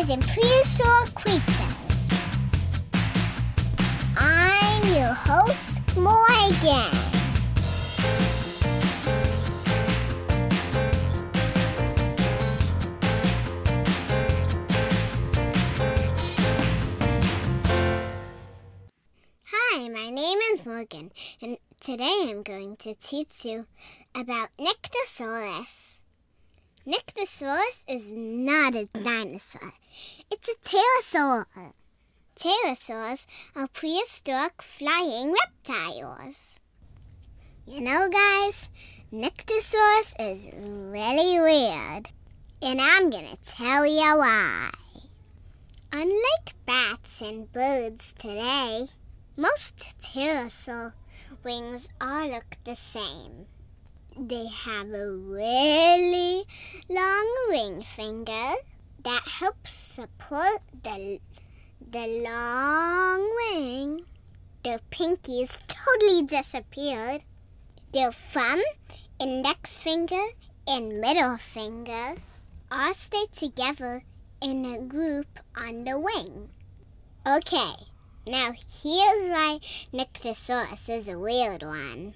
[0.00, 1.76] dinosaurs in prehistoric creatures.
[4.16, 6.90] I'm your host, Morgan.
[19.46, 21.12] Hi, my name is Morgan,
[21.42, 23.66] and today I'm going to teach you
[24.14, 25.99] about Nyctosaurus.
[26.86, 29.74] Nyctosaurus is not a dinosaur.
[30.30, 31.44] It's a pterosaur.
[32.34, 36.58] Pterosaurs are prehistoric flying reptiles.
[37.66, 38.70] You know, guys,
[39.12, 42.08] Nyctosaurus is really weird.
[42.62, 44.70] And I'm gonna tell you why.
[45.92, 48.86] Unlike bats and birds today,
[49.36, 50.94] most pterosaur
[51.44, 53.48] wings all look the same.
[54.18, 56.44] They have a really
[56.88, 58.54] long ring finger
[59.04, 61.20] that helps support the,
[61.90, 64.04] the long wing.
[64.62, 67.24] Their pinkies totally disappeared.
[67.92, 68.62] Their thumb,
[69.18, 70.24] index finger,
[70.66, 72.16] and middle finger
[72.70, 74.02] all stay together
[74.42, 76.50] in a group on the wing.
[77.26, 77.74] Okay,
[78.26, 79.60] now here's why
[79.92, 82.14] Nyctosaurus is a weird one.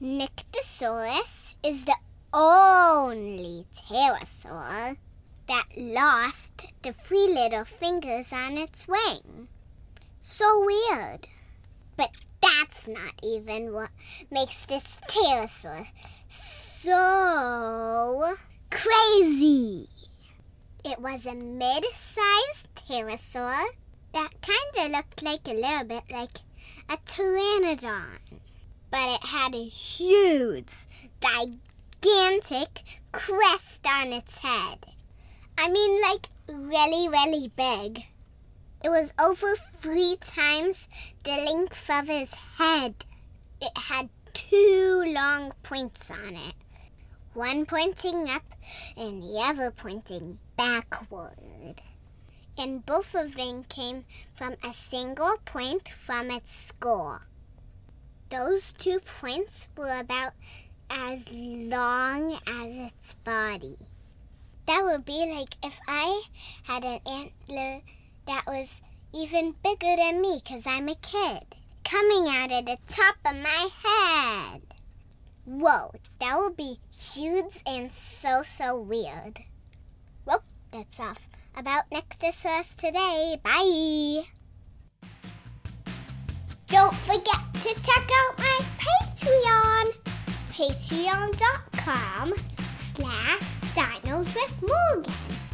[0.00, 1.96] Nyctosaurus is the
[2.32, 4.96] only pterosaur
[5.48, 9.48] that lost the three little fingers on its wing.
[10.20, 11.26] So weird.
[11.96, 13.90] But that's not even what
[14.30, 15.88] makes this pterosaur
[16.28, 18.36] so
[18.70, 19.88] crazy.
[20.84, 23.66] It was a mid sized pterosaur
[24.12, 26.38] that kind of looked like a little bit like
[26.88, 28.18] a pteranodon
[28.90, 30.86] but it had a huge,
[31.20, 34.86] gigantic crest on its head.
[35.56, 38.04] I mean, like, really, really big.
[38.84, 40.88] It was over three times
[41.24, 42.94] the length of his head.
[43.60, 46.54] It had two long points on it,
[47.34, 48.44] one pointing up
[48.96, 51.82] and the other pointing backward.
[52.56, 54.04] And both of them came
[54.34, 57.20] from a single point from its skull
[58.30, 60.32] those two points were about
[60.90, 63.76] as long as its body.
[64.66, 66.22] That would be like if I
[66.64, 67.80] had an antler
[68.26, 68.82] that was
[69.14, 73.68] even bigger than me because I'm a kid, coming out of the top of my
[73.82, 74.62] head.
[75.46, 79.40] Whoa, that would be huge and so, so weird.
[80.26, 83.40] Well, that's off about Nyctosaurus today.
[83.42, 84.26] Bye.
[86.68, 89.94] Don't forget to check out my Patreon,
[90.52, 92.34] patreon.com
[92.76, 93.40] slash
[93.74, 95.47] dinos with Morgan.